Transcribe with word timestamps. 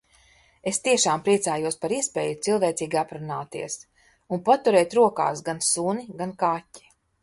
Es 0.69 0.79
tiešām 0.87 1.21
priecājos 1.27 1.77
par 1.83 1.93
iespēju 1.99 2.39
cilvēcīgi 2.49 3.01
aprunāties. 3.03 3.79
Un 4.37 4.45
paturēt 4.51 5.01
rokās 5.03 5.49
gan 5.51 5.67
suni, 5.73 6.13
gan 6.23 6.39
kaķi. 6.45 6.89